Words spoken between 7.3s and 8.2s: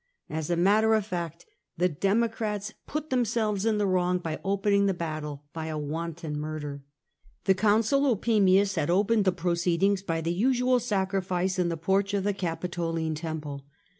The Consul